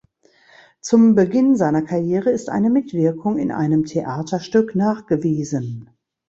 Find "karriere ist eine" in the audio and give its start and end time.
1.83-2.71